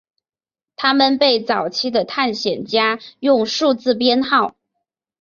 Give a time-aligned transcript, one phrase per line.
[0.77, 4.55] 他们被早期的探险家用数字编号。